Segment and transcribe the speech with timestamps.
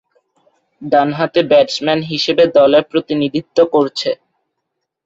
[0.81, 4.17] ডানহাতি ব্যাটসম্যান হিসেবে দলে প্রতিনিধিত্ব করছেন।